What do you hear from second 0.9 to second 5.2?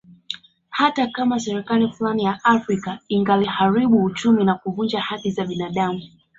kama serikali fulani ya Afrika ingeliharibu uchumi na kuvunja